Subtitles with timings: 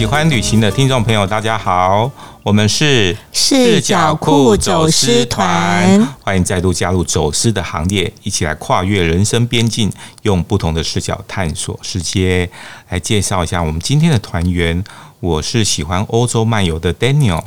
[0.00, 2.10] 喜欢旅行的听众朋友，大家好，
[2.42, 9.92] 我们是视角库走私团，欢迎再度加入走私的行列，一起来跨越人生边境，
[10.22, 12.48] 用不同的视角探索世界。
[12.88, 14.82] 来介绍一下我们今天的团员，
[15.20, 17.44] 我是喜欢欧洲漫游的 Daniel，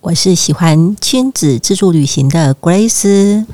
[0.00, 3.46] 我是喜欢亲子自助旅行的 Grace。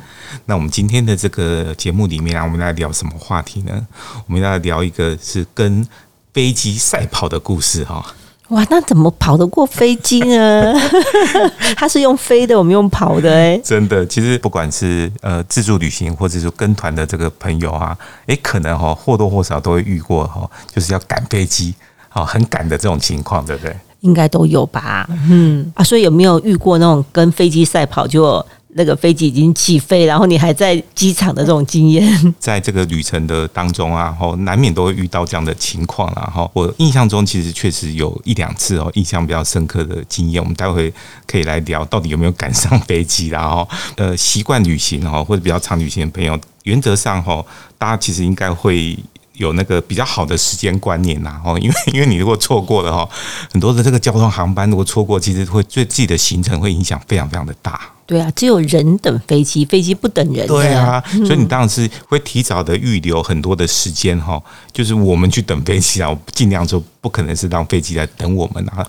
[0.47, 3.87] 那我们今天的这个节目里面啊，我们来聊什么话题呢？
[4.27, 5.87] 我们要聊一个是跟
[6.35, 8.05] 飞机赛跑的故事哈。
[8.49, 10.75] 哇，那怎么跑得过飞机呢？
[11.75, 13.59] 它是用飞的，我们用跑的哎。
[13.65, 21.75] 真的，其实不管是呃自助旅行，或者是跟团的这个朋友啊，诶，可能哈或多或少都会遇过哈，就是要赶飞机，
[22.11, 23.75] 好很赶的这种情况，对不对？
[24.01, 25.09] 应该都有吧。
[25.31, 28.45] 嗯啊，所以有没有遇过那种跟飞机赛跑就？
[28.77, 32.05] 那个飞机已经起飞，然后你还在机场的这种经验，
[32.41, 40.93] 在这个旅程的当中啊，然后难免都会遇到这样的情况，然后我印象中其实确实有一两次哦，印象比较深刻的经验，我们待会
[41.27, 47.45] 可以来聊到底有没有赶上飞机， 然后呃习惯旅行哈或者比较常旅行的朋友，原则上哈
[47.79, 48.99] 大家其实应该会
[49.35, 53.09] 有那个比较好的时间观念呐， 哦，因为因为你如果错过了哈，
[53.53, 57.81] 很多的这个交通航班如果错过，其实会对自己的行程会影响非常非常的大。
[58.07, 60.47] 对啊，只有人等飞机，飞机不等人。
[60.47, 64.43] 对啊，所以你当然是会提早的预留很多的时间哈，
[64.73, 68.87] 就是我们去等飞机啊，尽量就不可能是让飞机来等我们啊。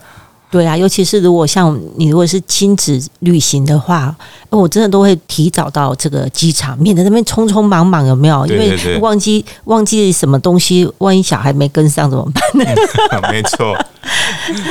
[0.55, 4.15] 对啊，尤其是如果像你如果是亲子旅行的话，
[4.49, 8.47] 我真的都会提早到这个机场，免得那边匆匆忙忙有没有？
[8.47, 12.73] 因为忘记忘记什么东西，万一小孩没跟上怎么办呢？
[13.29, 13.75] 没错。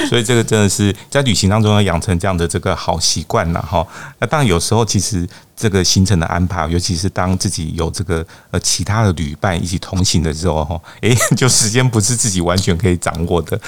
[0.09, 3.87] 所以这个真的是在旅行当中要养成这样的这个好习惯了哈。
[4.21, 13.59] 那当然有时候其实这个行程的安排，尤其是当自己有这个呃其他的旅伴一起同行的时候哈，哎， 就时间不是自己完全可以掌握的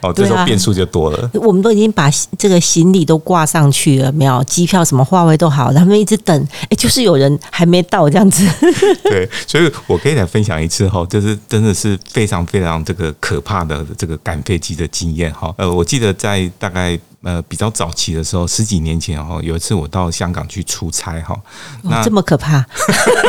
[0.00, 1.30] 哦，这时候变数就多了。
[1.34, 8.48] 我们都已经把这个行李都挂上去了，没有机票什么话位都好，他们一直等，哎，就是有人还没到这样子。
[9.04, 15.52] 对，所以我可以来分享一次哈，就是真的是非常非常这个可怕的这个赶飞机的经验哈。
[15.58, 21.34] 呃，我记得在大概呃比较早期的时候，十几年前哈，有一次我到香港去出差哈，
[21.82, 22.64] 那这么可怕？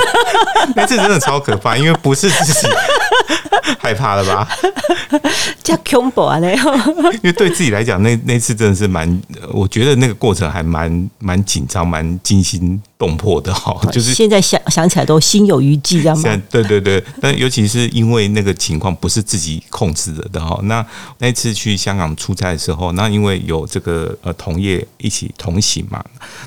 [0.75, 2.67] 那次真的超可怕，因为不是自己
[3.79, 4.47] 害怕了吧？
[5.63, 6.37] 叫恐怖啊！
[6.39, 6.51] 那
[7.13, 9.21] 因为对自己来讲，那那次真的是蛮，
[9.51, 13.75] 我觉得那个过程还蛮蛮紧张、蛮惊心动魄的哈。
[13.91, 16.41] 就是现在想想起来都心有余悸，这样吗？
[16.49, 20.59] 对对对，但尤其是因为那个情况不是自己控制的的哈。
[20.63, 20.85] 那
[21.19, 26.03] 那次去香港出差的时候，那因为有这个呃同业一起同行嘛，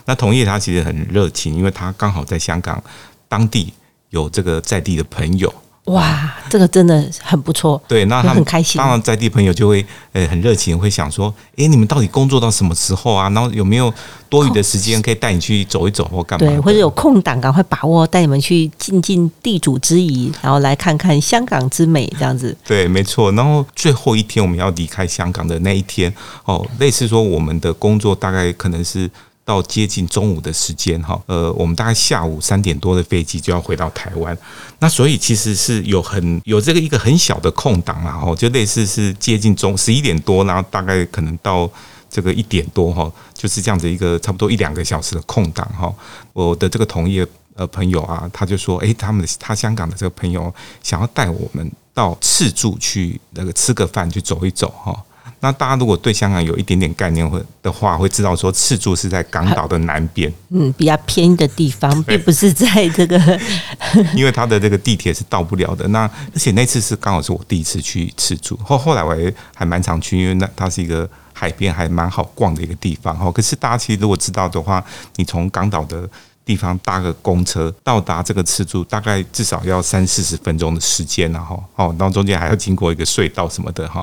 [0.07, 2.83] 那同业他其实很热情，因为他刚好在香港
[3.29, 3.73] 当地
[4.11, 5.53] 有这个在地的朋友。
[5.89, 7.81] 哇，这个真的很不错。
[7.89, 8.79] 对，那他们很开心。
[8.79, 13.29] 当然，在地朋友就会呃很热情，会想说：哎，你们到底工作到什么时候啊？
[13.31, 13.93] 然后有没有
[14.29, 16.47] 多余的时间可以带你去走一走或干嘛？
[16.47, 22.57] 对，或者有空档，赶快把握，带你们去尽尽地主之谊，然后来看看香港之美，这样子。
[22.67, 23.33] 对，没错。
[23.33, 26.13] 然后最后一天我们要离开香港的那一天，
[26.45, 29.11] 哦，类似说我们的工作大概可能是。
[29.49, 34.37] 到接近中午的时间哈，呃，我们大概下午三点多的飞机就要回到台湾，
[34.79, 41.67] 那所以其实是有很有这个一个很小的空档啊，哈，就类似是接近中十一点多，然后大概可能到
[42.11, 45.91] 这个一点多哈，就是这样子一个差不多一两个小时的空档哈。
[46.35, 54.95] 我的这个同业呃朋友啊，他就说，诶，他们他香港的这个朋友想要带我们到赤柱去那个吃个饭，去走一走哈。
[55.41, 63.41] 那大家如果对香港有一点点概念会的话，会知道说赤柱是在港岛的南边，嗯，比较偏的地方，并不是在这个，
[64.15, 65.87] 因为它的这个地铁是到不了的。
[65.89, 66.01] 那
[66.35, 73.17] 而且那次是刚好是我第一次去赤柱，后后来我也还蛮常去，因为那它是一个海边，还蛮好逛的一个地方。
[73.17, 74.85] 哈，可是大家其实如果知道的话，
[75.17, 76.09] 你从港岛的。
[76.49, 84.03] 地方搭个公车到达这个赤柱，大概至少要三四十分钟的时间，然后哦，然后中间还要经过一个隧道什么的哈。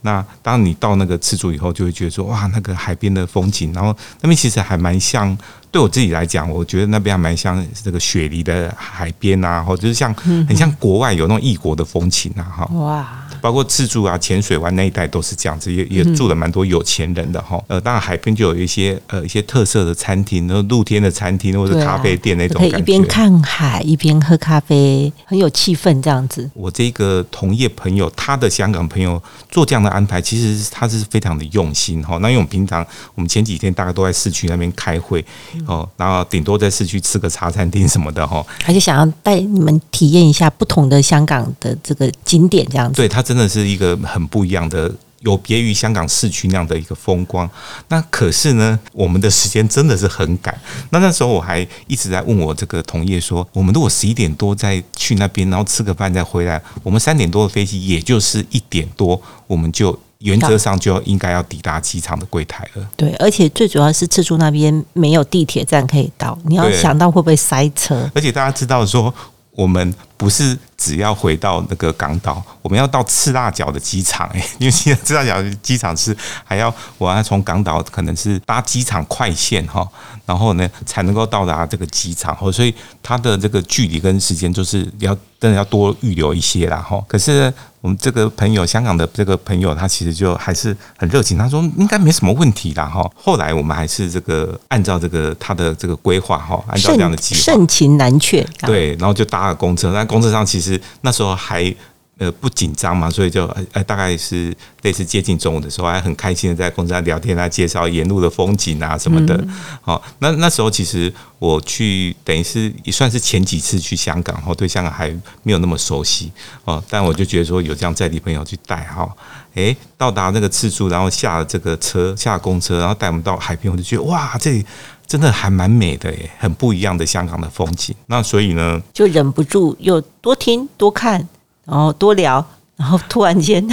[0.00, 5.38] 那当你到那个赤柱以后，就会觉得说哇，那个海边的风景，然后那边其实还蛮像。
[5.70, 12.64] 对我自己来讲，我觉得那边还蛮像这个雪梨的海边啊，或者是像很像国外有那种异国的风情啊，哈。
[12.76, 13.23] 哇！
[13.44, 17.62] 包括自助啊、浅水湾那一带都是这样子，也也住了蛮多有钱人的哈。
[17.66, 26.50] 呃，当然海边就有一些呃一些特色的餐厅，然后露天的餐厅或者咖啡店那种感觉，可以一边看海一边喝咖啡，很有气氛这样子。
[26.54, 32.16] 我这个同业朋友，他的香港朋友做这样的安排，其实他是非常的用心哈。
[32.22, 35.22] 那因为我们平常我们前几天大概都在市区那边开会。
[35.66, 42.94] 哦，然后顶多在市区吃个茶餐厅什么的哈，他就想要带你们体验一下不同的香港的这个景点这样子。
[42.96, 47.48] 对，他真的是一个很不一样的有别于香港市区那样的一个风光。
[47.88, 50.54] 那可是呢，我们的时间真的是很赶。
[50.90, 62.88] 那那时候我还一直在问我这个同业说，我们如果十一点多再去那边，然后吃个饭再回来，我们三点多的飞机，也就是一点多，我们就原则上就应该要抵达机场的柜台了。
[62.96, 68.10] 对，而且最主要是赤柱那边没有地铁站可以到，你要想到会不会塞车。
[68.14, 69.12] 而且大家知道说，
[69.54, 74.28] 我们不是只要回到那个港岛，我们要到赤大角的机场，
[74.58, 79.88] 因为现在赤大角的机场是还要我要从港岛可能是搭机场快线哈，
[80.26, 87.02] 然后呢才能够到达这个机场，所以它的这个距离跟时间就是要真的要多预留一些啦哈。
[87.06, 87.52] 可是
[87.84, 93.06] 我们这个朋友，香港的这个朋友，他其实就还是很热情，他说应该没什么问题啦哈。
[93.14, 101.74] 后来我们还是这个按照这个他的这个规划哈，按照这样的计划，盛情难却，对，然后就搭了公车，但公车上其实那时候还。
[102.16, 109.44] 呃，不紧张嘛，所以就呃，大概是类似接近中午的时候，还很开心的在公司上聊天啊，介绍沿路的风景啊什么的。
[109.82, 115.10] 好，那那时候其实我去等于是也算是前几次去香港，哈，对香港还
[115.42, 116.30] 没有那么熟悉
[116.64, 116.80] 哦。
[116.88, 119.12] 但我就觉得说有这样在地朋友去带哈，
[119.54, 124.64] 诶，到达那个赤柱，然后下了这个车，下了公车，然后带我们到海边，我就觉得哇，这里
[125.04, 127.92] 真的还蛮美的耶，很不一样的香港的风景。
[128.06, 131.28] 那所以呢，就忍不住又多听多看。
[131.64, 132.44] 然后多聊，
[132.76, 133.66] 然后突然间，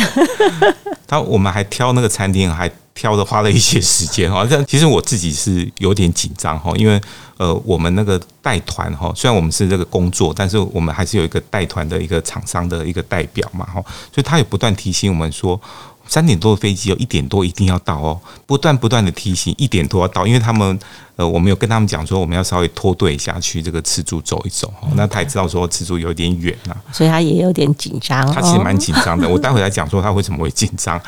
[1.07, 4.45] 他我们还挑那个餐厅，还挑的花了一些时间哈。
[4.49, 7.01] 但其实我自己是有点紧张哈，因为
[7.37, 13.81] 呃，我们那个带团哈，虽然我们是这个工作，但是我们还是有一个带团的一个厂商的一个代表嘛哈，
[14.13, 15.59] 所以他也不断提醒我们说。
[16.07, 20.77] 三点多的飞机哦，一点多一定要到哦，不断不断的提醒，一点多要到，因为他们
[21.15, 29.27] 呃，我们有跟他们讲说，我们要稍微脱队下去这个赤柱走一走，那他也知道说赤柱有点远呐，所以他也有点紧张，他其实蛮紧张的。
[29.29, 31.01] 我待会来讲说他为什么会紧张。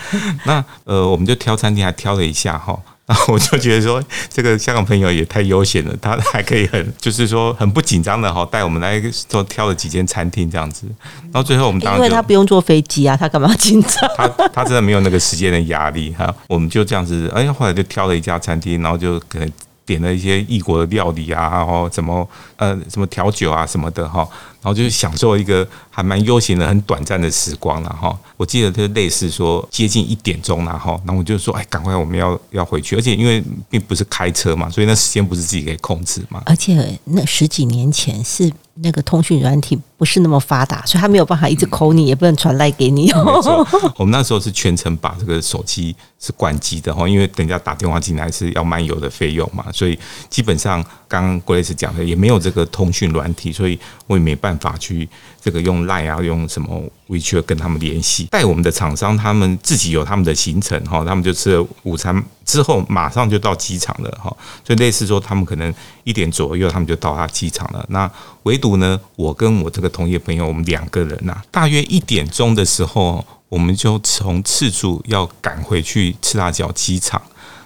[0.46, 2.80] 那呃，我们就挑餐厅还挑了一下哈。
[3.14, 9.00] 然后我就觉得说，这个香港朋友也太悠闲了，他还可以很，就是说很不紧张的哈，带我们来
[9.30, 10.88] 做挑了几间餐厅这样子。
[11.32, 14.10] 然后最后我们当然因为他不用坐飞机啊，他干嘛紧张？
[14.18, 16.34] 他他真的没有那个时间的压力哈。
[16.48, 19.52] 我们就这样子，哎，后来就挑了一家餐厅，然后就可能
[19.86, 24.28] 点了一些异国的料理啊，然后什么呃什么调酒啊什么的哈。
[24.64, 28.18] 然后就是享受一个还蛮悠闲的、很短暂的时光了哈。
[28.38, 36.42] 我记得就类似说接近一点钟了哈，然后我就说哎，赶快我们要要回去，而且因为并不是开车嘛，所以那时间不是自己可以控制嘛。
[36.46, 43.12] 而且那十几年前是那个通讯软体不是那么发达，所以他没有办法一直 call 你，也不能传赖给你。
[43.12, 43.66] 没错，
[43.98, 49.98] 我们那时候是全程把这个手机是关机的哈，因为等一下打电话进来是要漫游的费用嘛，所以
[50.30, 55.08] 基本上刚刚 Grace 讲的也没有这个通讯软体，所以我也没办法去
[55.40, 58.28] 这个用 Line 啊，用什么 WeChat 跟他们联系。
[58.32, 64.36] 带我们的厂商，他们自己有他们的行程哈，他们就吃了午餐之后，马上就到机场了哈。
[64.66, 65.74] 所以类似说，他们可能
[66.04, 67.86] 一点左右，他们就到达机场了。
[67.90, 68.10] 那
[68.44, 77.22] 唯独呢，我跟我这个同业朋友，我们两个人呐，大约一点钟的时候，我们就从赤柱要赶回去赤大角机场。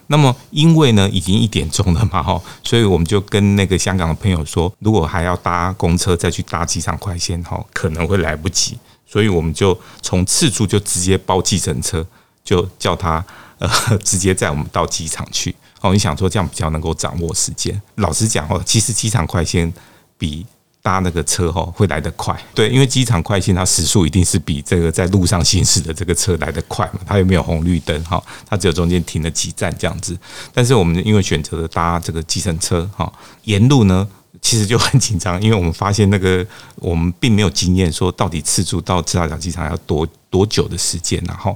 [0.09, 12.05] 那么，因为呢，已经一点钟了嘛，哈，所以我们就跟那个香港的朋友说，如果还要搭公车再去搭机场快线，哈，可能会来不及，所以我们就从赤柱就直接包计程车，
[12.41, 13.21] 就叫他
[13.59, 13.69] 呃
[14.03, 15.55] 直接载我们到机场去。
[15.81, 17.81] 哦，你想说这样比较能够掌握时间？
[17.95, 19.71] 老实讲哦，其实机场快线
[20.17, 20.45] 比。
[20.79, 30.17] 搭那个车哈会来得快，对，因为机场快线它时速一定是比这个在路上行驶的这个车来得快嘛，它又没有红绿灯哈，它只有中间停了几站这样子。
[30.53, 33.11] 但是我们因为选择了搭这个计程车哈，
[33.43, 34.07] 沿路呢
[34.41, 36.45] 其实就很紧张，因为我们发现那个
[36.75, 41.55] 我们并没有经验，说到底赤柱到赤大角机场要多多久的时间，然后。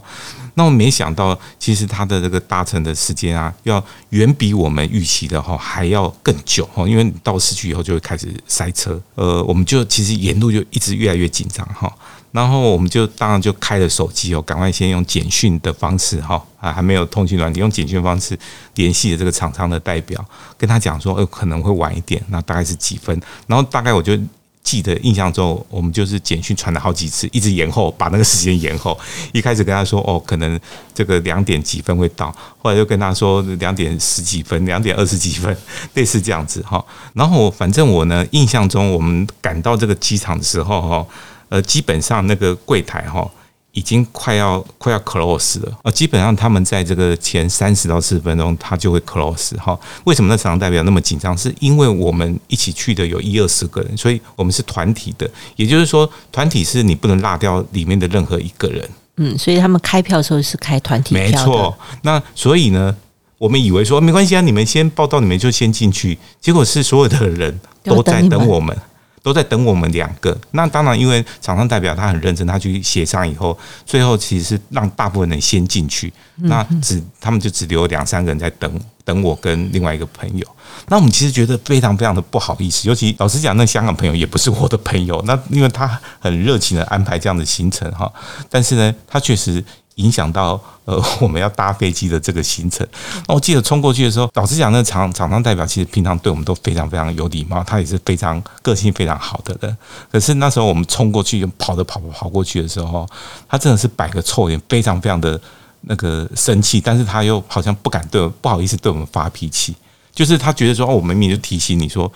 [0.56, 11.90] 那我没想到，其实它的这个搭乘的时间啊，要远比我们预期的哈还要更久哈，因为到市区以后就会开始塞车，呃，我们就其实沿路就一直越来越紧张哈，
[12.34, 18.38] 然后我们就当然就开了手机哦，赶快先用简讯的方式哈啊，还没有通讯软体，用简讯方式
[18.76, 20.24] 联系了这个厂商的代表，
[20.58, 24.20] 跟他讲说，呃，可能会晚一点，那大概是几分，然后大概我就。
[24.64, 28.98] 记得印象中，我们就是简讯传了好几次，一直延后，把那个时间延后。
[29.34, 30.60] 一开始跟他说，哦，可能
[30.94, 35.56] 这个两点几分会到，后来又跟他说两点十几分，两点二十几分，
[35.96, 36.84] 类似这样子哈。
[37.14, 41.08] 然后反正我呢，印象中我们赶到这个机场的时候哈，
[41.50, 43.30] 呃，基本上那个柜台哈。
[43.74, 45.92] 已经快要快要 close 了啊！
[45.92, 49.80] 基本上他们在这个前三十到四十分钟，他就会 close 哈。
[50.04, 51.38] 为什么那场代表那么紧张？
[51.38, 55.30] 是因为我们一起去的有一二十个人，所以我们是团体的。
[55.56, 61.24] 也就是说，团体是你不能落掉里面的任何一个人嗯，所以他们开票的时候是开团体票。
[61.24, 61.78] 没错。
[62.02, 62.94] 那所以呢，
[63.38, 66.18] 我们以为说没关系啊，你们先报到，你们就先进去。
[66.42, 68.78] 结果是所有的人都在等我们。
[69.24, 70.38] 都在等我们两个。
[70.52, 76.12] 那当然，因为厂商代表他很认真，他去协商以后，最后其实是让大部分人先进去。
[76.36, 80.46] 那只他们就只留两三个人在等等我跟另外一个朋友。
[80.88, 85.22] 那我们其实觉得非常非常的不好意思，尤其老实讲，那香港朋友也不是我的朋友。
[85.28, 88.12] 那因为他很热情的安排这样的行程哈，
[88.50, 89.64] 但是呢，他确实。
[89.96, 92.88] 影响到呃，我们要搭飞机的这个行程。
[93.28, 99.78] 那我记得冲过去的时候，老实讲，那厂厂商代表其实平常对我们都非常非常有礼貌，他也是非常个性非常好的人。
[100.12, 103.08] 可是那时候我们冲过去，跑着跑跑跑过去的时候，
[103.48, 105.40] 他真的是摆个臭脸，非常非常的
[105.82, 109.76] 那个生气，但是他又好像不敢对，不好意思对我们发脾气，
[110.14, 112.12] 就是他觉得说，哦，我明明就提醒你说。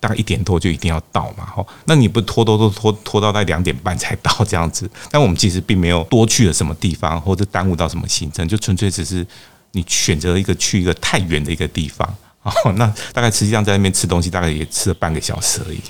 [0.00, 4.90] 大概一点多就一定要到嘛，吼，那你不拖拖拖拖拖到在两点半才到这样子？
[5.12, 9.24] 但我们其实并没有多去了什么地方，或者耽误到什么行程，就纯粹只是
[9.72, 12.08] 你选择一个去一个太远的一个地方，
[12.42, 15.80] 哦，那大概实际上在那边吃东西，大概也吃了半个小时而已。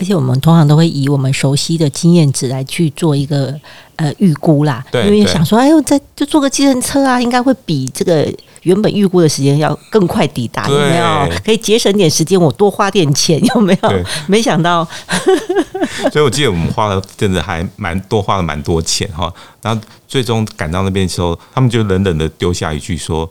[0.00, 3.54] 而且我们通常都会以我们熟悉的经验值来去做一个
[3.96, 8.26] 呃预估啦，因为想说，哎呦，再就坐个计程车啊，应该会比这个。
[8.64, 11.40] 原本预估的时间要更快抵达，有没有？
[11.42, 14.04] 可以节省点时间，我多花点钱，有没有？
[14.26, 14.86] 没想到，
[16.12, 19.32] 所以我记得我们花了真的还蛮多，花了蛮多钱哈。
[19.62, 23.26] 然后最终赶到那边的时候，他们就冷冷的丢下一句说：“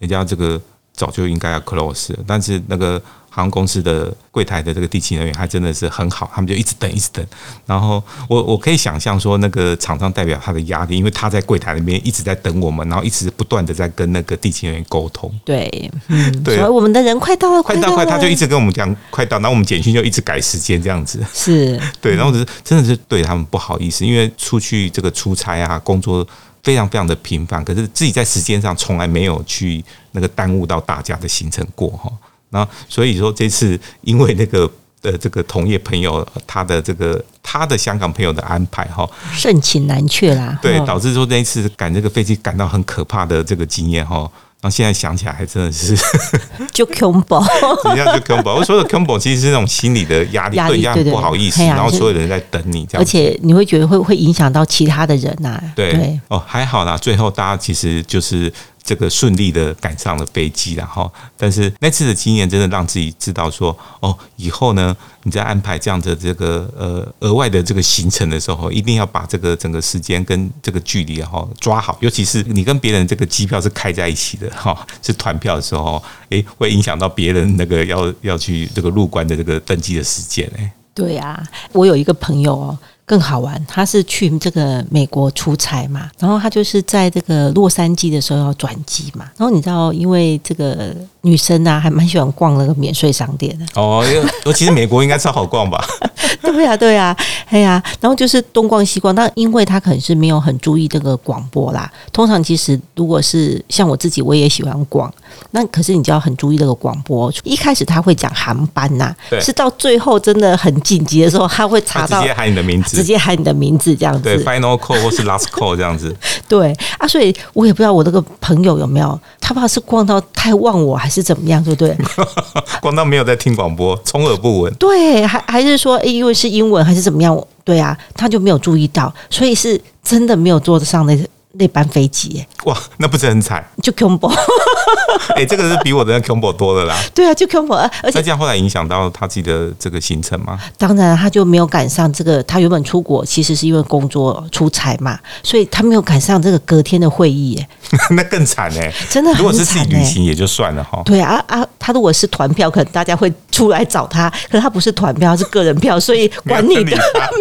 [0.00, 0.60] 人家这个
[0.92, 3.00] 早就应该要 close 了。”但是那个。
[3.34, 7.26] 航空公司的柜台的这个地勤人员还真的是很好，他们就一直等，一直等。
[7.64, 15.32] 然后我我可以想象说，那个厂商代表他的压力，因为他在柜台那边一直在等我们，然后一直不断的在跟那个地勤人员沟通。
[15.46, 21.18] 对，嗯，对，所以我们的人快到了，快到，快，他就一直跟我们讲快到， 然后我们简讯就一直改时间这样子。
[21.32, 26.26] 是对，然后是真的是对他们不好意思，因为出去这个出差啊，工作
[26.62, 32.12] 非常非常的频繁，可是自己在时间上从来没有去那个耽误到大家的行程过哈。
[32.52, 34.70] 那所以说这次因为那个
[35.02, 44.30] 呃这个同业朋友他的这个他的香港朋友的安排哈，盛情难却啦，对，导致说那一次赶这个飞机赶到很可怕的这个经验哈。
[44.60, 45.96] 然后现在想起来还真的是
[46.70, 47.34] 就恐怖，
[47.92, 48.54] 一样就 combo。
[48.54, 55.60] 我说的 combo 其实是那种心理的压力，对，压力不好意思，然后所有人在等你这样，而且你会觉得会会影响到其他的人呐。
[55.74, 58.52] 对，哦，还好啦，最后大家其实就是。
[58.82, 80.70] 这个顺利的赶上了飞机，然后，但是那次的经验真的让自己知道说，哦，以后呢，你在安排这样的这个呃额外的这个行程的时候，一定要把这个整个时间跟这个距离哈抓好，尤其是你跟别人这个机票是开在一起的哈，是团票的时候，诶，会影响到别人那个要要去这个入关的这个登机的时间诶。
[80.94, 82.78] 对啊，我有一个朋友哦。
[83.12, 94.04] 更好玩，他是去这个美国出差嘛，然后他就是在这个洛杉矶的时候要转机嘛，然后你知道，因为这个女生啊，还蛮喜欢逛那个免税商店的哦，
[94.44, 95.82] 尤其是美国应该超好逛吧？
[96.42, 97.16] 对呀，对呀，
[97.48, 101.90] 哎呀，然后就是东逛西逛，但因为他可能是没有很注意这个广播啦。
[102.12, 105.12] 通常其实如果是像我自己，我也喜欢逛，
[105.52, 107.32] 那可是你就要很注意这个广播。
[107.44, 112.96] 一开始他会讲航班呐，对，是到最后真的很紧急的时候，他会查到直接喊你的名字。
[112.96, 116.14] 直接喊你的名字这样子，对，final call 或是 last call 这样子，
[116.48, 121.96] 对啊，所以我也不知道我那个朋友有没有，他怕是逛到太忘我还是怎么样，对不对？
[122.80, 127.38] 光当没有在听广播，充耳不闻，对，还还是说，因为是英文还是怎么样？
[127.64, 131.16] 对啊，他就没有注意到，所以是真的没有坐得上那
[131.54, 132.44] 那班飞机。
[132.64, 133.64] 哇，那不是很惨？
[133.82, 134.32] 就 combo，
[135.34, 136.96] 哎、欸，这个是比我的 combo 多的啦。
[137.14, 140.58] 对啊，就 combo，而且这样后来影响到他自己的这个行程吗？
[140.78, 142.42] 当然，他就没有赶上这个。
[142.44, 147.58] 他原本出国其实是因为工作出差嘛，所以他没有赶上这个隔天的会议。
[147.60, 149.32] 哎， 那更惨哎，真的。
[149.34, 151.02] 如果是自己旅行也就算了哈。
[151.04, 154.30] 对啊啊，他如果是团票，可能大家会出来找他。
[154.50, 156.96] 可是他不是团票，是个人票，所以管你的，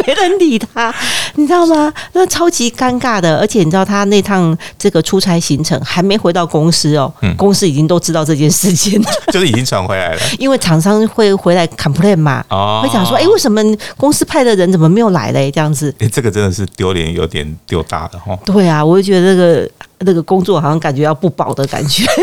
[0.06, 0.94] 没人理他，
[1.36, 1.94] 你知道吗？
[2.14, 3.38] 那超级尴尬的。
[3.40, 5.02] 而且你知道他那趟这个。
[5.12, 10.22] 出差行程还没回到公司哦，嗯、公司已经都知道这件事情了， 就是已经传回来了。
[10.40, 13.62] 因为厂商会回来 complain 嘛，哦、会讲说，哎、欸，为什么
[13.98, 15.52] 公司派的人怎么没有来嘞？
[15.52, 18.40] 这样子，哎、欸，这个真的是丢脸，有点丢大了哈。
[18.46, 19.70] 对啊，我就觉得这个
[20.02, 22.04] 那个工作好像感觉要不保的感觉。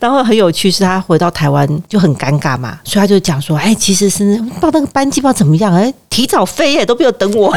[0.00, 7.52] 然后很有趣，是他回到台湾就很尴尬嘛，所以他就讲说：“哎，其实是不知道那个班机不知道怎么样，哎，提早飞耶，都没有等我。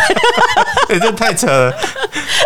[0.89, 1.71] 欸 ”这太扯了，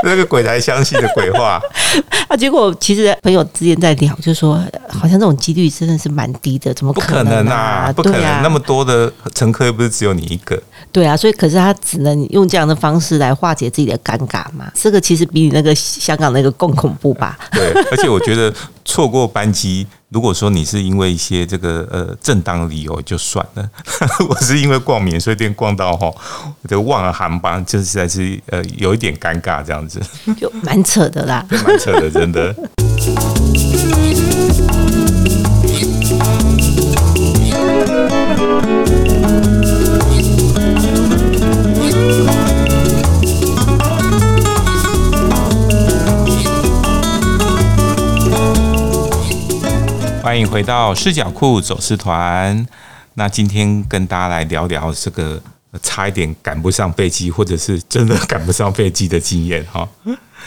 [0.04, 1.62] 那个鬼才相信的鬼话。
[2.28, 7.90] 啊，结果其实朋友之间在聊，就说好像这种几率真的是蛮低的，怎么可能啊？
[7.96, 10.62] 不可能，啊、那么多的乘客又不是只有你一个。
[10.92, 14.72] 对啊，所以可是他只能用这样的方式来化解自己的尴尬嘛。
[14.74, 17.38] 这个其实比你那个香港那个更恐怖吧？
[17.52, 18.54] 对，而且我觉得
[18.84, 19.86] 错过班机。
[20.10, 23.70] 如果说你是因为一些这个呃正当理由就算了，
[24.30, 26.10] 我是因为逛免税店逛到哈，
[26.62, 30.00] 我就忘了航班，就实在是呃有一点尴尬这样子，
[30.40, 32.56] 就蛮扯的啦， 蛮扯的，真的。
[50.26, 52.66] 欢迎回到视角库走私团。
[53.14, 55.40] 那今天跟大家来聊聊这个
[55.84, 59.88] 差一点赶不上飞机，或者是真的赶不上飞机的经验哈。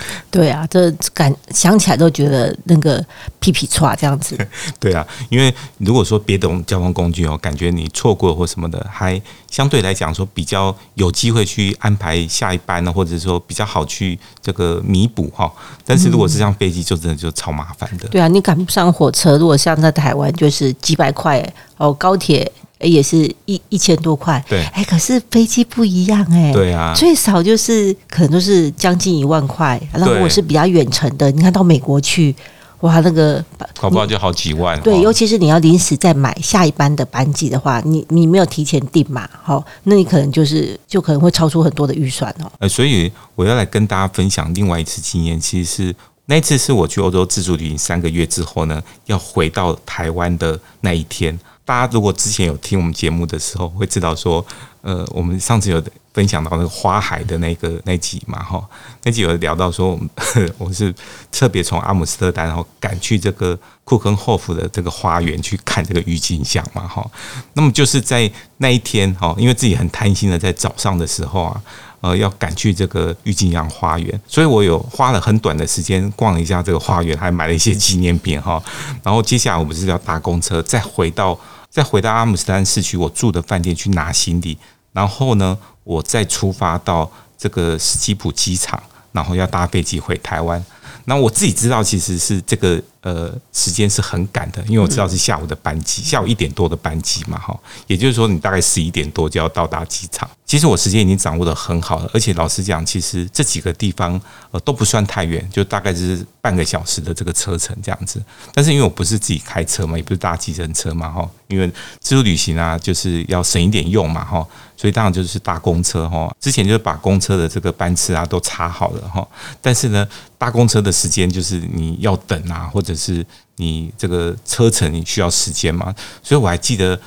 [0.31, 3.05] 对啊，这感想起来都觉得那个
[3.41, 4.37] 屁屁剉这样子。
[4.79, 15.53] 对啊，因为如果说别的交通工具哦，感觉你错过或什么的，还相对来讲说比较有机会去安排下一班呢，或者说比较好去这个弥补哈。
[15.85, 18.09] 但是如果是像飞机，就真的就超麻烦的。
[18.09, 21.43] 对啊，你赶不上火车，如果像在台湾就是几百块
[21.77, 22.51] 哦，高铁。
[22.81, 23.17] 也是
[23.47, 29.81] 一一千多块，对，哎，可是飞机不一样，哎，对啊，最少就是可能都是将近一万块。
[29.93, 32.33] 然后如果是比较远程的，你看到美国去，
[32.81, 33.45] 哇，那个
[33.81, 34.81] 搞不好就好几万。
[34.83, 42.53] 对，尤其是你要临时再买下一班的班机的话，你你没有提前订嘛，好，那你可能就是就可能会超出很多的预算哦。
[42.61, 45.95] 呃，所以我要来跟大家分享另外一次经验，其实是
[46.27, 51.37] 那一次是我去欧洲自助旅行三个月之后呢，要回到台湾的那一天。
[51.69, 54.43] 大家如果之前有听我们节目的时候，会知道说，
[54.81, 55.85] 呃，我们上次有
[56.15, 58.67] 分享到那个花海的那个那集嘛，哈，
[59.03, 60.09] 那集有聊到说，我们
[60.57, 60.95] 我是
[61.31, 67.07] 特别从阿姆斯特丹然后赶去这个库肯霍夫的这个花园去看这个郁金香嘛，哈，
[67.53, 71.63] 那么就是在那一天哈，因为自己很贪心的在早上的时候啊。
[72.01, 78.63] 呃，要赶去这个郁金香花园，所以我有花了很短的时间逛了一下这个花园，还买了一些纪念品哈。
[79.03, 81.37] 然后接下来我们是要搭公车，再回到
[81.71, 84.59] 再回到阿姆斯特丹市区我住的饭店去拿行李，
[84.93, 90.65] 然后呢，我再出发到这个斯基普机场，然后要搭飞机回台湾。
[91.05, 92.83] 那我自己知道，其实是这个。
[93.01, 100.29] 呃，时间是很赶的，因为我知道是下午的班机，下午一点多的班机嘛，哈，也就是说你大概十一点多就要到达机场。
[100.45, 104.19] 其实我时间已经掌握的很好了，而且老实讲，其实这几个地方
[104.51, 108.23] 呃都不算太远，就大概是半个小时的这个车程这样子。
[108.55, 116.35] 但是因为我不是自己开车嘛，也不是搭计程车嘛，哈，因为自助旅行啊，就是要省一点用嘛，哈，所以当然就是搭公车哈。
[116.41, 119.29] 之前就是把公车的这个班次啊都查好了哈，
[119.61, 120.09] 但是呢，
[120.39, 123.25] 搭公车的时间就是你要等啊，或者是
[123.57, 127.01] 你这个车程你需要时间嘛，所以我还记得，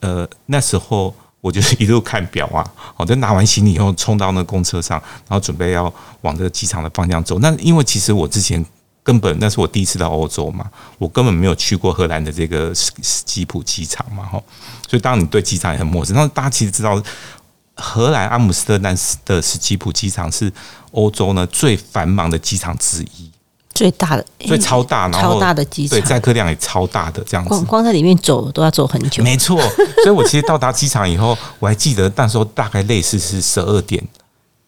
[0.00, 2.64] 呃，那时候我就是一路看表啊，
[2.96, 7.38] 我就拿完行李以后冲到那公车上，然后准备要往这个机场的方向走。
[7.38, 8.64] 那因为其实我之前
[9.02, 14.42] 根本那是我第一次到欧洲嘛，我根本没有去过荷兰的这个斯斯基普机场嘛，哈，
[14.88, 16.14] 所以当你对机场也很陌生。
[16.14, 17.00] 那大家其实知道，
[17.76, 20.52] 荷兰阿姆斯特丹的斯基普机场是
[20.90, 23.30] 欧洲呢最繁忙的机场之一。
[23.78, 27.48] 最大的，最超大，然后超大的机场，对，载客量也超大的这样子。
[27.48, 29.22] 光光在里面走都要走很久。
[29.22, 29.56] 没错，
[30.02, 34.02] 所以我其实到达机场以后，我还记得那时候大概类似是十二点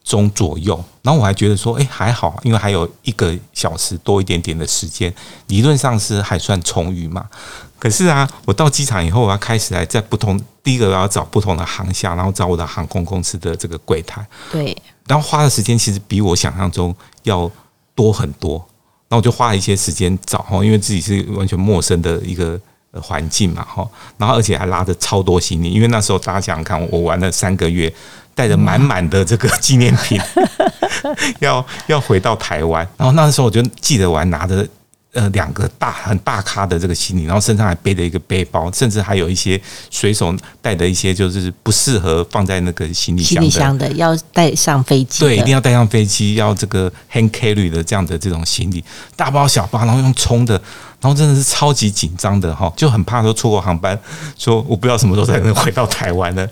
[0.05, 5.13] 钟左右，然后我还觉得说，哎，还好，因为还有一个小时多一点点的时间，
[5.47, 7.25] 理论上是还算充裕嘛。
[7.77, 14.25] 可是啊，我到机场以后，我要开始来在不同，第一个我要找不同的航厦，然后找我的航空公司的这个柜台。
[14.49, 17.51] 对，然后花的时间其实比我想象中要
[17.93, 18.65] 多很多。
[19.11, 22.59] 那我就花了一些时间找哈，因为自己是完全陌生的一个
[22.93, 27.93] 环境嘛哈，然后而且还拉着超多行李，因为那时候大家想想看，我玩了三个月，
[28.33, 30.17] 带着满满的这个纪念品，
[31.39, 34.67] 要要回到台湾，然后那时候我就记得我还拿着。
[35.13, 48.81] 呃，两个大很大咖的这个行李，然后身上还背着一个背包，甚至还有一些随手带的一些，就是不适合放在那个行李箱的，行李箱的要带上飞机，对，一定要带上飞机，要这个 hand carry 的这样的这种行李，
[49.17, 50.53] 大包小包，然后用冲的，
[51.01, 53.99] 然后真的是超级紧张的哈，就很怕说错过航班，
[54.37, 56.47] 说我不知道什么时候才能回到台湾呢，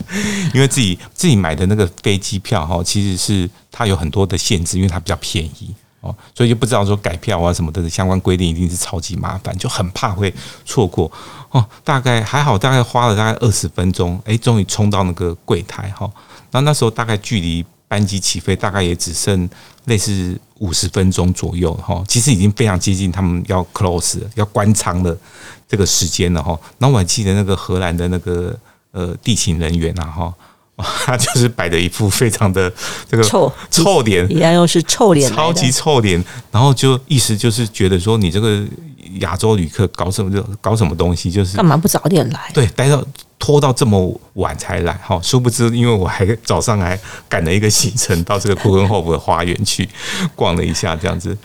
[0.52, 5.74] 因为自己自己买的那个飞机票哈，其实是它有很多的限制，因为它比较便宜。
[6.00, 10.32] 哦，所以就不知道说改票啊什么的相关规定一定是超级麻烦，就很怕会
[10.64, 11.10] 错过
[11.50, 11.62] 哦。
[11.84, 16.10] 大概还好，大概花了大概二十分钟，哎，终于冲到那个柜台哈。
[16.52, 19.48] 那那时候大概距离班机起飞大概也只剩
[19.84, 25.14] 类似五十分钟左右哈，其实已经非常接近他们要 close 要关舱的
[25.68, 26.58] 这个时间了哈。
[26.78, 28.58] 那我还记得那个荷兰的那个
[28.92, 30.34] 呃地勤人员啊哈。
[30.82, 32.72] 他 就是摆着一副非常的
[33.10, 38.62] 这个臭臭脸，一样又是臭脸，超级臭脸，然后就意思就是觉得说你这个
[39.20, 42.50] 亚洲旅客搞什么就搞什么东西，就是干嘛不早点来？
[42.54, 43.04] 对，待到。
[43.40, 49.88] 拖到这么晚才来，哈，殊不知，因为我还早上还赶了一个行程到这个库根霍夫的花园去
[50.36, 51.36] 逛了一下，这样子，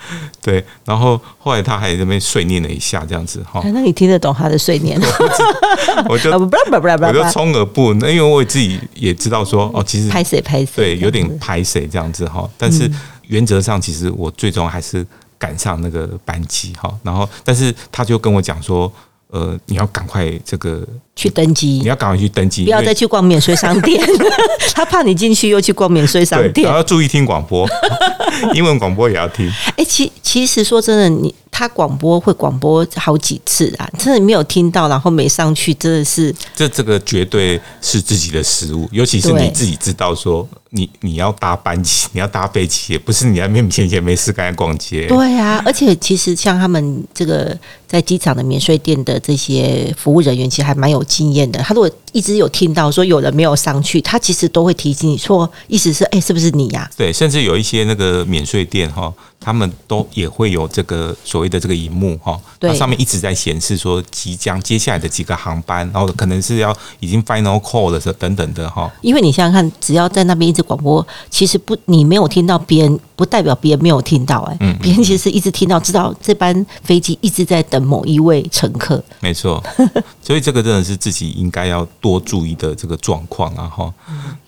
[0.41, 4.99] 对，然后后来他还在那边碎念了一下，这样子，哈，那你听得懂他的碎念？
[6.09, 12.91] 我就 我就充耳不，那因为我自己也知道说，哦，其实拍谁拍谁，对，有点拍谁这样子，哈，但是
[13.27, 18.91] 原则上，其实我最终还是赶上那个班机，哈，然后，但是他就跟我讲说。
[19.31, 24.01] 呃，你要赶快这个去登机，你要赶快去登机，不要再去逛免税商店。
[24.73, 27.65] 他怕你进去又去逛免税商店，然后要注意听广播，
[28.53, 29.47] 英文广播也要听。
[29.47, 40.45] 哎、欸，其其实说真的，你他广播会广播好几次啊，真的没有听到，然后没上去，真的是这这个绝对是自己的失误，尤其是你自己知道说。
[40.71, 45.07] 你你要搭班机， 你要搭飞机，也不是你在面前也没事干逛街。
[45.07, 51.59] 对啊，而且其实像他们这个在机场的免税店的这些服务人员，其实还蛮有经验的。
[51.59, 59.13] 他如果一直有听到说有人没有上去，他其实都会提醒你说，意思是哎、是不是你呀、对，甚至有一些那个免税店哈。
[59.45, 68.91] 他们都也会有这个所谓的这个荧幕哈，它上面一直在显示说即将接下来的几个航班，然后可能是要已经 final call 的时候等等的哈。
[69.01, 79.03] 因为你想想看，只要在那边一直广播，其实不你没有听到别人，不代表别人没有听到哎，别人其实一直听到，知道这班飞机一直在等某一位乘客。
[79.19, 79.63] 没错，
[80.23, 83.93] 所以这个真的是自己应该要多注意的这个状况啊哈。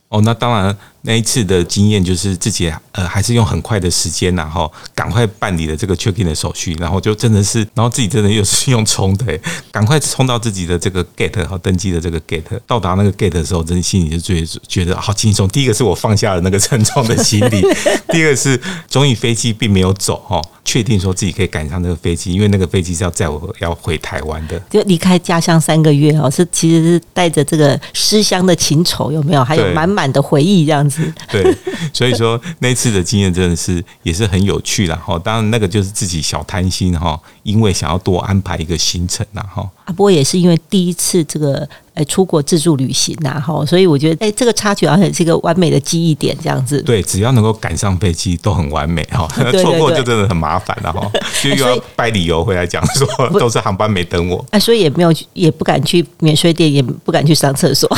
[0.10, 0.76] 哦，那当然。
[1.08, 9.40] 那一次的经验就是自己呃还是用很快的时间然后赶快办理了这个 check in 的手续，然后就真的是，然后自己真的又是用冲的，
[9.72, 15.48] 赶快冲到自己的这个 gate 和登记的这个 gate，到达那个 gate 的时候，真的心里就觉得觉得好轻松。
[15.48, 17.62] 第一个是我放下了那个沉重的心理，
[18.12, 29.42] 第二个是终于飞机并没有走哈，确定说自己可以赶上那个飞机，因为那个飞机是要载我要回台湾的，就离开家乡三个月哦，是其实是带着这个思乡的情愁有没有？
[29.42, 30.97] 还有满满的回忆这样子。
[31.32, 31.56] 对，
[31.94, 35.18] 所以说那次的经验真的是也是很有趣了哈。
[35.20, 39.70] 当然那个就是自己小贪心哈，因为想要多安排一个行程然后。
[39.86, 46.82] 阿波也是因为第一次这个诶出国自助旅行呐哈，所以我觉得诶这个插曲好像是一个完美的记忆点这样子。
[46.84, 49.28] 对，只要能够赶上飞机都很完美哈，
[49.62, 51.10] 错过就真的很麻烦了哈，
[51.42, 53.08] 就又要掰理由回来讲说
[53.40, 54.46] 都是航班没等我。
[54.52, 57.90] 哎，所以也没有也不敢去免税店，也不敢去上厕所，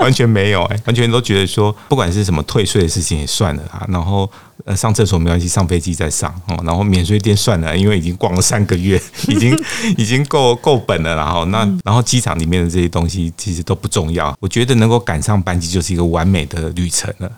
[0.00, 4.28] 完全没有哎，完全都觉得说不管是什么退税的事情也算了啊，然后。
[4.64, 6.58] 呃，上厕所没关系，上飞机再上哦。
[6.64, 9.56] 然后免税店算了，因为已经逛了三个月，已经
[9.96, 11.14] 已经够够本了。
[11.14, 14.36] 然后那然后机场里面的这些东西其实都不重要。
[14.40, 17.30] 我觉得能够赶上班机就是一个完美的旅程了。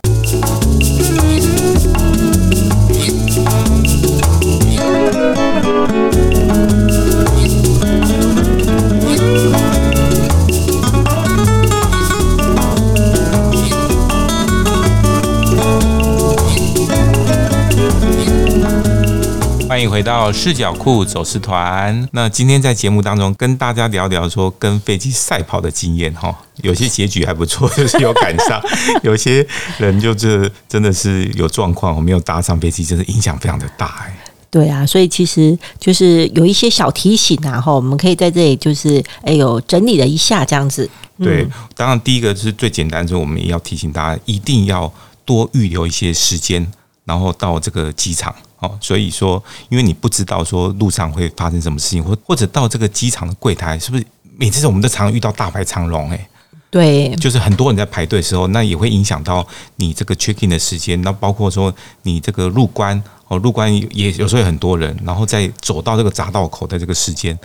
[19.72, 22.06] 欢迎回到视角库走私团。
[22.12, 28.60] 那今天在节目当中跟大家聊聊说跟飞机赛跑的经验哈，有些结局还不错， 就是有赶上；
[29.02, 29.46] 有些
[29.78, 34.14] 人就是真的是有状况，没有搭上飞机，真的影响非常的大哎。
[34.50, 40.86] 对啊，所以其实就是有一些小提醒啊哈，我们可以在这里就是哎呦整理了一下这样子。
[41.16, 44.92] 对，当然第一个是最简单，就是我们也要提醒大家一定要
[45.24, 46.70] 多预留一些时间，
[47.06, 48.34] 然后到这个机场。
[48.62, 54.06] 哦，所以说，因为你不知道说路上会发生什么事情，或或者到这个机场的柜台，是不是
[54.38, 56.08] 每次我们都常常遇到大排长龙？
[56.10, 56.28] 哎，
[56.70, 59.44] 对，就是很多人在排队的时候，那也会影响到
[59.76, 61.02] 你这个 check in 的时间。
[61.02, 67.36] 那包括说你这个入关，哦，入关也有时候有很多人，然后再走到这个匝道口的这个时间。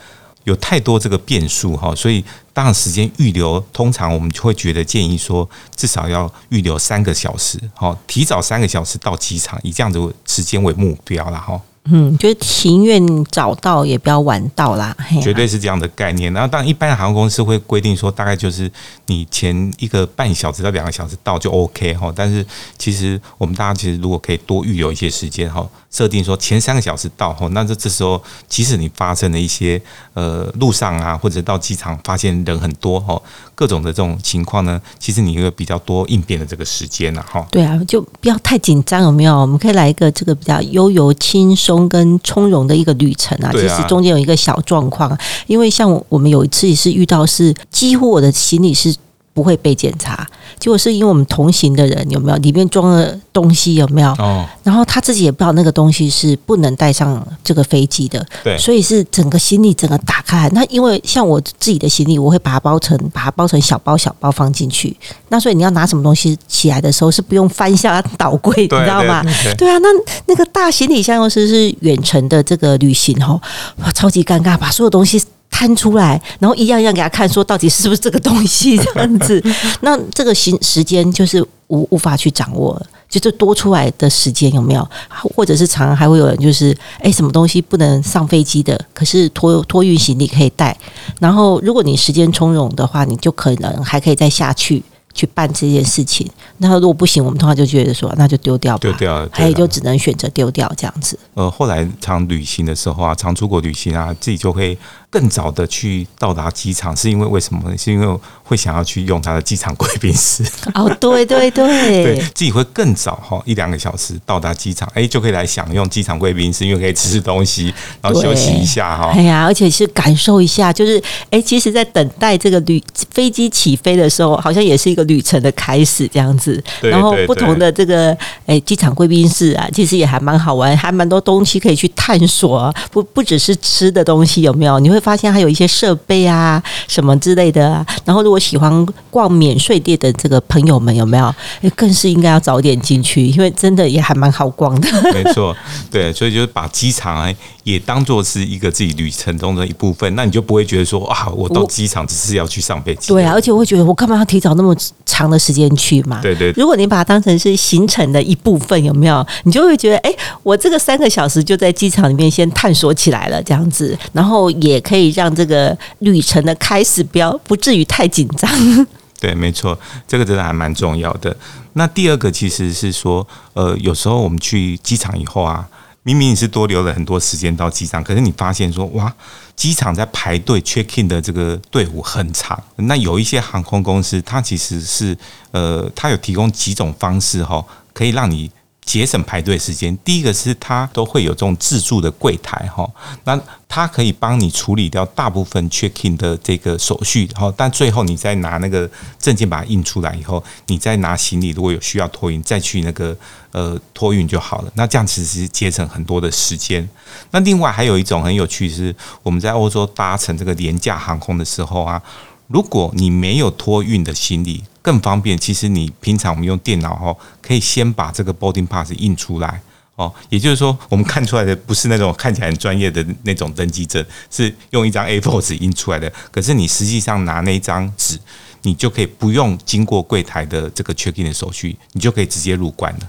[0.48, 11.62] 有太多这个变数哈，所以当然时间预留，通常我们就会觉得建议说，至少要预留三个小时，哈，提早三个小时到机场，以这样子时间为目标了哈。
[11.90, 16.32] 嗯，就是情愿早到也不要晚到啦，绝对是这样的概念。
[16.34, 18.70] 然后当然，一般的航空公司会规定说，大概就是
[19.06, 22.12] 你前一个半小时到两个小时到就 OK 哈。
[22.14, 22.46] 但是
[22.78, 29.82] 其实我们大家其实如果可以多预留一些时间哈，设定说前三个小时到后，那这这时候即使你发生了一些
[30.14, 33.20] 呃路上啊，或者到机场发现人很多哈，
[33.56, 37.48] 各种的这种情况呢，其实你会比较多应变的这个时间了哈。
[37.50, 39.36] 对啊，就不要太紧张，有没有？
[39.36, 43.52] 我们可以来一个这个比较悠游、轻松跟从容的一个旅程啊。
[43.54, 48.96] 其实中间有一个小状况，因为像我们有一次也是遇到是几乎我的行李是。
[49.38, 54.10] 不会被检查，结果是因为我们同行的人有没有里面装了东西有没有？
[54.14, 60.50] 哦，然后他自己也不知道那个东西是不能带上这个飞机的，对，所以是整个行李整个打开。
[60.54, 64.98] 那因为像我自己的行李，我会把它包成把它包成小包小包放进去。
[65.30, 69.24] 那所以你要拿什么东西起来的时候是不用翻下倒柜，你知道吗？
[69.56, 69.88] 对啊，那
[70.26, 73.40] 那个大行李箱又是是远程的这个旅行哦，
[73.84, 75.22] 哇，超级尴尬，把所有东西。
[75.50, 79.42] 摊出来，然后一样一样给他看，说到底是不是这个东西这样子？
[79.82, 82.80] 那这个时时间就是无无法去掌握，
[83.10, 84.88] 就这多出来的时间有没有？
[85.10, 90.78] 或者是常常还会有人就是，哎，什么东西不能上飞机的，可是托托运行李可以带。
[91.20, 94.84] 然后如果你时间从容的话，你就可能还可以再下去。
[95.14, 96.30] 去办这件事情，
[96.60, 101.18] 那如果不行，我们通常就觉得说，那就丢掉吧，丢掉，还有就只能选择丢掉这样子。
[101.34, 104.78] 呃，后来常旅行的时候啊，常出国旅行啊，自己就会
[105.10, 107.78] 更早的去到达机场，是因为为什么呢？
[107.78, 110.46] 是因为会想要去用他的机场贵宾室。
[110.76, 119.12] 哦，对对对，对 自己会更早哈，一两个小时到达机场，哎，就可以来享用机场贵宾室，因为可以吃吃东西，然后休息一下哈。
[119.16, 125.08] 哎呀，而且是感受一下，就是哎，其实，在等待这个旅飞机起飞的时候，好像也是一个。
[125.08, 128.14] 旅程的开始这样子，然后不同的这个
[128.46, 132.74] 哎机场贵宾室啊，其实也还蛮好玩，还蛮多东西可以去探索啊。
[132.92, 134.80] 不不只是吃的东西有没有？
[134.82, 137.86] 你会发现还有一些设备啊什么之类的啊。
[138.06, 141.34] 然后如果喜欢逛免税店的这个朋友们有没有？
[141.76, 144.88] 更是应该要早点进去，因为真的也还蛮好逛的。
[145.14, 145.56] 没错，
[145.92, 147.34] 对，所以就是把机场
[147.64, 153.10] 也当做是一个自己旅程中的一部分，那你就不会觉得说啊，我到机场只是要去上飞机。
[153.10, 154.76] 对啊，而且我会觉得我干嘛要提早那么。
[155.06, 156.20] 长的时间去嘛？
[156.22, 156.52] 对对。
[156.52, 159.26] 如果你把它当成是行程的一部分，有没有？
[159.44, 168.50] 你就会觉得，哎，我这个三个小时就在机场里面先探索起来了，这样子，然后也可以让这个旅程的开始不要不至于太紧张。
[169.20, 171.36] 对，没错，这个真的还蛮重要的。
[171.74, 175.68] 那第二个其实是说，呃，有时候我们去机场以后啊。
[176.04, 179.14] 明明你是多留了很多时间到机场，可是你发现说，哇，
[179.58, 182.58] 机场在排队 check in 的这个队伍很长。
[182.78, 185.18] 那有一些航空公司，它其实是
[185.52, 188.50] 呃，它有提供几种方式哈，可以让你。
[188.88, 192.90] 节省排队时间，第一个是它都会有这种自助的柜台哈，
[193.26, 203.16] 那它可以帮你处理掉大部分 check in 的这个手续，然后但最后你再拿那个证件把它印出来以后，你再拿行李如果有需要托运，再去那个
[203.52, 204.72] 呃托运就好了。
[204.76, 206.88] 那这样其实节省很多的时间。
[207.32, 212.02] 那另外还有一种很有趣是，我们在欧洲搭乘这个廉价航空的时候啊，
[212.48, 214.64] 如果你没有托运的行李。
[214.88, 219.62] 更方便，其实你平常我们用电脑哦，可以先把这个 boarding pass 印出来
[219.98, 226.10] 哦，也就是说，我们看出来的不是那种看起来很专业的那种登记证，是用一张 A4 纸印出来的。
[226.32, 228.18] 可是你实际上拿那张纸，
[228.62, 233.00] 你就可以不用经过柜台的这个 check in 的手续，你就可以直接入关了。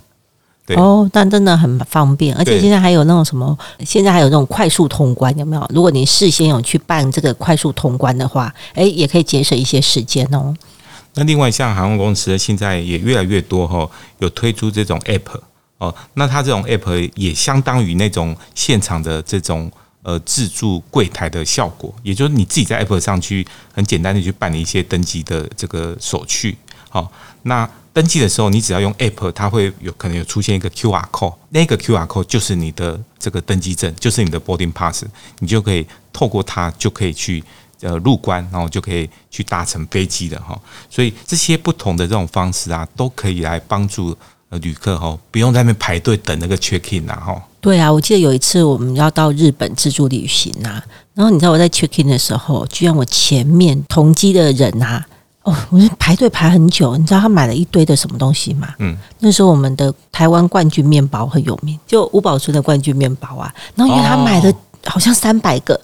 [0.67, 5.65] 对哦，但真的很方便，而且现在还有那种什么，现在还有那种快速通关，有没有？
[5.73, 10.53] 如果你事先有去办这个快速通关的话，诶，也可以节省一些时间哦。
[11.15, 15.41] 那另外，像航空公司现在也越来越多哈，有推出这种 app
[15.79, 15.93] 哦。
[16.15, 19.71] 那它这种 app 也相当于那种现场的这种
[20.03, 26.57] 呃自助柜台的效果，也就是你自己在 app 上去很简单的去办理一些登机的这个手续。
[26.89, 27.11] 好，
[27.43, 35.05] 那登记的时候，你只要用 app，它会有可能有出现一个 QR code，那个 QR code 就是你的这个登机证，就是你的 boarding pass，
[35.41, 37.43] 你就可以透过它就可以去。
[37.81, 40.61] 呃，入关然后就可以去搭乘飞机的哈，
[40.91, 44.17] 所以这些不同的这种方式啊，都可以来帮助
[44.49, 47.41] 呃旅客哈，不用在那边排队等那个 check in 呐哈。
[47.61, 50.83] 对啊，我记得有一次我们要到日本自助旅行啊，
[51.15, 55.07] 然后你知道我在 check in 的时候，居然我前面同机的人啊，
[55.45, 58.75] 哦，我是排队排很久，你知道他买了一堆的什么东西吗？
[58.81, 64.53] 嗯，那时候我们的台湾冠军面包很有名，就吴宝春的冠军面包啊，然后因为他买的
[64.85, 65.81] 好像三百个。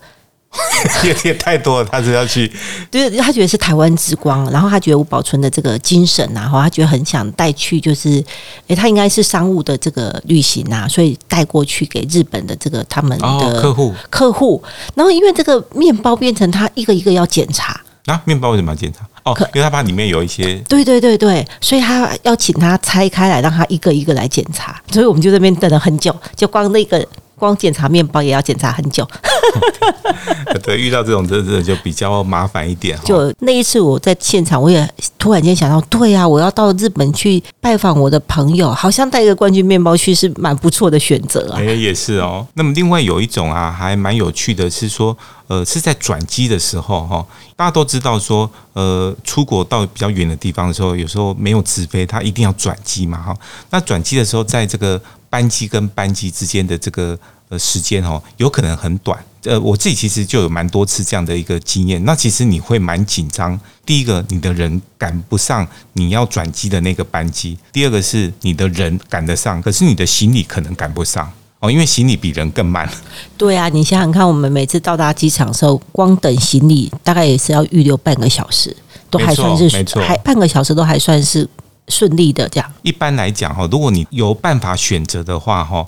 [1.05, 2.51] 也也太多了，他是要去，
[2.91, 8.25] 对，他觉得是台湾之光，然后他觉得吴宝春的这个精神啊，然后他觉得很想带去，就是，诶、
[8.69, 14.63] 欸，他应该是商务的这个旅行啊，所以带过去给日本的这个他们的客户客户，
[14.95, 19.07] 然后因为这个面包变成他一个一个要检查，啊，面包为什么要检查？
[19.25, 27.07] 哦，因为他怕里面有一些，对对对对，所以他要请他拆开来，让他一个一个来检查，所以我们就在那边等了很久，就光那个。
[27.45, 29.07] 光检查面包也要检查很久，
[30.65, 32.99] 对，遇到这种真的就比较麻烦一点。
[33.05, 41.59] 就那一次我在现场，我也突然间想到，对呀、啊，我要到日本去拜访我的朋友，好像带一个冠军面包去是蛮不错的选择啊。
[41.59, 42.47] 哎，也是哦。
[42.55, 45.15] 那么另外有一种啊，还蛮有趣的是说，
[45.49, 53.37] 呃，是在转机的时候哈，大家都知道说，呃，出国到比较远的地方的时候，有时候没有直飞，他一定要转机嘛哈。
[53.71, 54.99] 那转机的时候，在这个。
[55.35, 59.19] 班机跟班机之间的这个呃时间哦，有可能很短。
[59.45, 62.03] 呃，我自己其实就有蛮多次这样的一个经验。
[62.05, 63.59] 那其实你会蛮紧张。
[63.85, 71.31] 第一个，你的人赶不上你要转机的那个班机；第二个是你的人赶得上，可是你的行李可能赶不上
[71.61, 72.89] 哦，因为行李比人更慢。
[73.37, 78.75] 对啊，你想想看，我们每次到达机场的时候，光等行李大概也是要预留半个小时，
[79.11, 79.69] 都还算是
[80.01, 81.49] 还半个小时都还算是。
[81.89, 85.85] 顺利的这样，一般来讲哈，如果你有办法选择的话哈，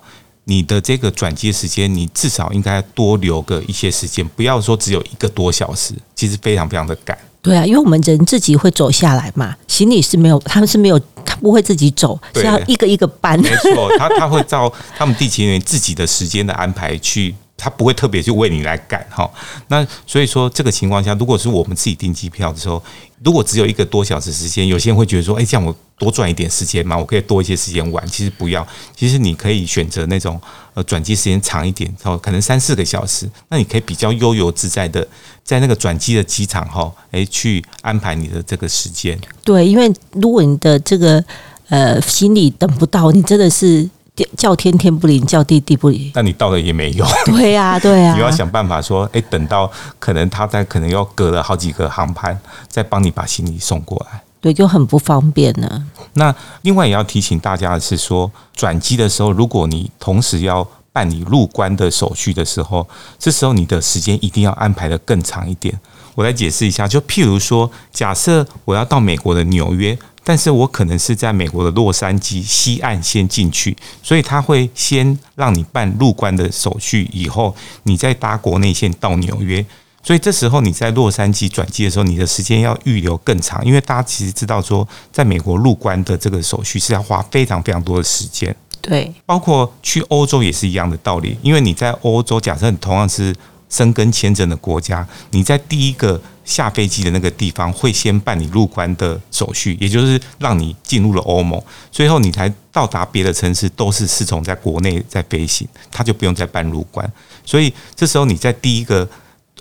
[0.48, 7.18] 你的这个转机时间，你至少应该多留个一些时间，不要说只有一个多小时，其实非常非常的赶。
[7.42, 13.36] 对啊，因为我们人自己会走下来嘛，行李是没有，他们是没有，他不会自己走，是要一个一个搬。
[13.40, 17.34] 没错，他他会照他们地勤人员自己的时间的安排去。
[17.56, 19.28] 他不会特别去为你来赶哈，
[19.68, 22.82] 那所以说这个情况下，如果是我们自己订机票的时候，
[23.24, 28.06] 如果只有一个多小时时间，有些人会觉得说，哎，这样我多赚一点时间嘛，我可以多一些时间玩。
[28.06, 30.38] 其实不要，其实你可以选择那种
[30.74, 35.06] 呃转机时间长一点，哦，可能三四个小时，那你可以比较悠游自在的
[35.42, 39.18] 在那个转机的机场哈，哎，去安排你的这个时间。
[39.42, 41.24] 对，因为如果你的这个
[41.70, 43.88] 呃行李等不到，你真的是。
[44.36, 46.10] 叫天天不灵，叫地地不灵。
[46.14, 47.06] 那你到了也没用。
[47.26, 48.14] 对呀、啊，对呀、啊。
[48.14, 54.22] 你要想办法说，哎，等到可能他在可能要隔了好几个航班，再帮你把行李送过来。
[54.40, 55.86] 对，就很不方便呢。
[56.14, 62.86] 那另外也要提醒大家的是说，转机的时候，如果你同时要办理入关的手续的时候，
[63.18, 65.78] 这时候你的时间一定要安排的更长一点。
[66.16, 69.96] 我来解释一下，就譬如说，假设我要到美国的纽约。
[70.28, 79.64] 但是我可能是在美国的洛杉矶西岸先进去，所以他会先让你办入关的手续，以后你再搭国内线到纽约。
[80.02, 88.52] 所以这时候你在洛杉矶转机的时候，你的时间要预留更长，因为大家其实知道说，在美国入关的这个手续是要花非常非常多的时间。
[88.80, 93.32] 对，包括去欧洲也是一样的道理，因为你在欧洲，假设你同样是
[93.76, 96.20] 申根签证的国家，你在第一个。
[96.46, 101.60] 下飞机的那个地方会先办理入关的手续，也就是让你进入了欧盟，
[101.90, 107.04] 最后你才到达别的城市，都是是从在国内在飞行，他就不用再办入关。
[107.44, 109.08] 所以这时候你在第一个。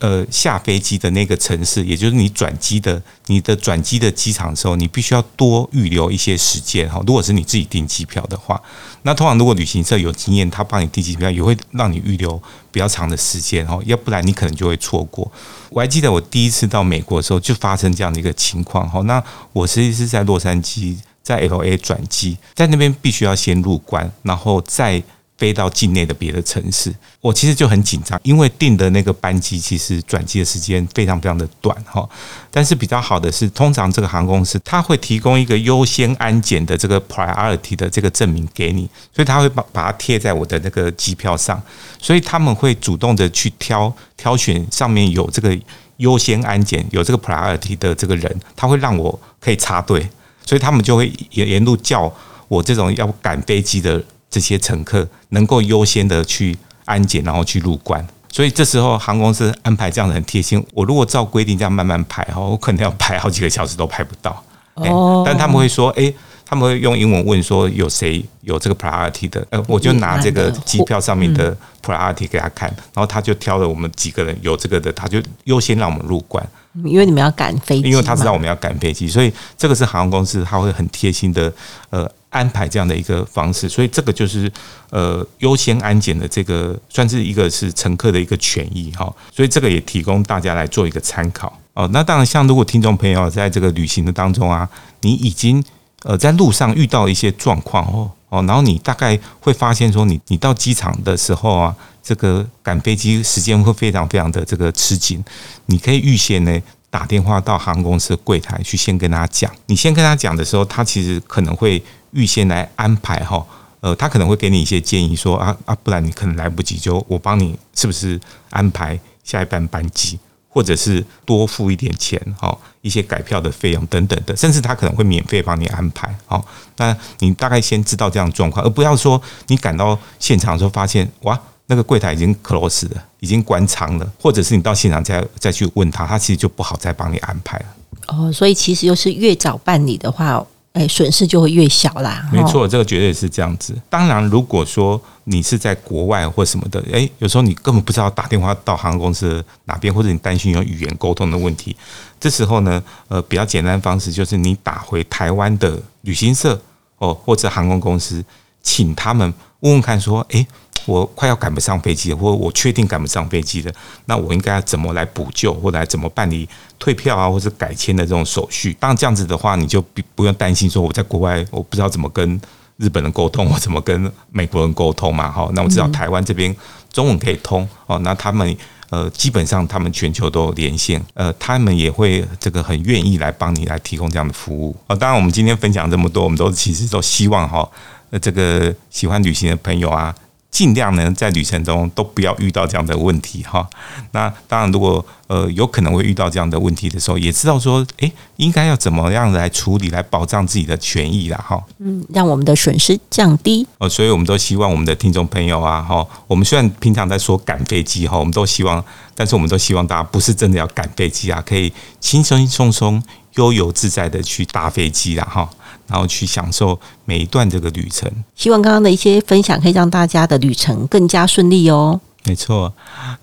[0.02, 7.02] 呃，下飞机的那个城市，也就是你转机的、你的转机的机场的时候，你必须要多预留一些时间哈。
[7.08, 8.62] 如果是你自己订机票的话，
[9.04, 12.38] 那通常如果旅行社有经验，他帮你订机票，也会让你预留
[12.72, 13.80] 比较长的时间哈。
[13.86, 15.32] 要不然你可能就会错过。
[15.70, 19.00] 我还记得我第一次到美国的时候，就发生这样的一个情况哈。
[19.04, 25.02] 那我实际是在洛杉矶，在 LA 转机，在那边必须要先入关，然后再。
[25.38, 32.08] 飞到境内的别的城市，我其实就很紧张，因为订的那个班机其实转机的时间非常非常的短哈。
[32.50, 41.62] 但是比较好的是，通常这个航空公司它会提供一个优先安检的这个 priority 的这个证明给你，所以他会把把它贴在我的那个机票上，
[42.00, 45.58] 所以他们会主动的去挑挑选上面有这个
[45.98, 50.08] 优先安检有这个 priority 的这个人，他会让我可以插队，
[50.46, 52.10] 所以他们就会沿沿路叫
[52.48, 54.02] 我这种要赶飞机的。
[54.36, 60.62] 这些乘客能够优先的去安检，然后去入关，所以这时候航空公司安排这样的很贴心。
[60.74, 64.44] 我如果照规定这样慢慢排哈，我可能要排好几个小时都排不到。
[64.76, 66.14] 哦，但他们会说，诶，
[66.46, 76.46] 他们会用英文问说有谁有这个 priority 的，呃，我就拿这个机票上面的 priority 给他看，然后他就挑了我们几个人有这个的，他就优先让我们入关。
[76.84, 81.50] 因为你们要赶飞机，因为他知道我们要赶飞机，所以这个是航空公司他会很贴心的，
[81.90, 82.12] 呃。
[82.36, 84.52] 安排这样的一个方式，所以这个就是
[84.90, 91.90] 呃优先安检的这个算是一个是乘客的一个权益哈，所以这个也提供大家来做一个参考哦。
[91.94, 94.70] 那当然，像如果听众朋友在这个旅行的当中啊，
[95.00, 95.64] 你已经
[96.04, 101.74] 呃在路上遇到一些状况哦哦，然后你大概会发现说你你到机场的时候啊，
[102.04, 105.24] 这个赶飞机时间会非常非常的这个吃紧，
[105.68, 106.62] 你可以预先呢。
[106.92, 109.52] 打电话到航空公司柜台去，先跟他讲。
[109.66, 111.84] 你先跟他讲的时候，他其实可能会
[112.16, 113.46] 预先来安排哈。
[113.82, 120.18] 呃，他可能会给你一些建议，说啊啊，不然你可能来不及，就我帮你是不是安排下一班班机，
[120.50, 126.44] 或者是多付一点钱，哈，一些改票的费用等等的，甚至他可能会免费帮你安排，好，
[126.78, 137.66] 那你大概先知道这样状况，而不要说你赶到现场的时候发现哇，那个柜台已经 close 了，已经关仓了，或者是你到现场再再去问他，他其实就不好再帮你安排了。
[138.08, 140.44] 哦，所以其实又是越早办理的话。
[140.76, 142.28] 哎，损失就会越小啦。
[142.32, 143.74] 没错，这个绝对是这样子。
[143.90, 151.74] 当然，如果说你是在国外或什么的，哎，有时候你根本不知道打电话到航空公司哪边，或者你担心有语言沟通的问题，
[152.20, 156.62] 这时候呢，呃，比较简单的方式就是你打回台湾的旅行社
[156.98, 158.22] 哦，或者航空公司，
[158.62, 160.46] 请他们问问看，说，哎。
[160.86, 163.74] 我快要赶不上飞机了，或者我确定赶不上飞机了，
[164.06, 168.74] 那我应该要怎么来补救，或者来怎么办理退票啊，或者改签的这种手续？
[168.80, 172.40] 当然这样子的话，你就不不用担心说我在国外我不知道怎么跟
[172.78, 175.32] 日本人沟通，我怎么跟美国人沟通嘛？
[175.32, 176.56] 哈，那我知道台湾这边
[176.94, 178.56] 中文可以通哦，那他们
[178.92, 184.96] 呃基本上他们全球都有连线，呃，他们也会这个很愿意来帮你来提供这样的服务啊。
[184.96, 187.68] 当然，我们今天分享这么多，我们都其实都希望哈，
[188.12, 190.14] 呃，这个喜欢旅行的朋友啊。
[190.56, 193.68] 尽量呢，在旅程中都不要遇到这样的问题哈。
[194.12, 201.62] 那当然，如果呃有可能会遇到这样的问题的时候，也知道说，诶，应该要怎么样来处理，来保障自己的权益啦哈。
[201.80, 203.68] 嗯，让我们的损失降低。
[203.80, 208.82] 哦，所以我们都希望我们的听众朋友啊，哈，我们虽然平常在说赶飞机哈，我们都希望，
[209.14, 213.04] 但是我们都希望大家不是真的要赶飞机啊，可以轻轻松松、
[213.34, 215.50] 悠游自在的去搭飞机啦哈。
[215.88, 218.12] 然后去享受每一段这个旅程。
[218.36, 222.00] 希望刚刚的一些分享可以让大家的旅程更加顺利哦。
[222.28, 222.74] 没错，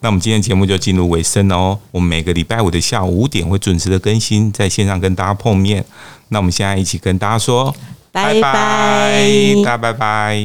[0.00, 1.76] 那我们今天节目就进入尾声了哦。
[1.90, 5.84] 我们每个礼拜五的下午五点会准时的更新，在线上跟大家碰面。
[6.28, 7.74] 那我们现在一起跟大家说
[8.12, 9.20] 拜拜，
[9.64, 10.40] 大家拜拜，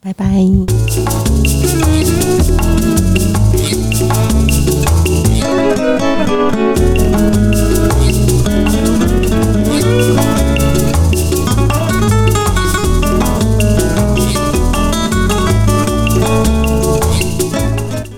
[0.00, 0.44] 拜拜。